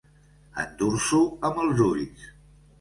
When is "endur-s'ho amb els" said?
0.63-1.87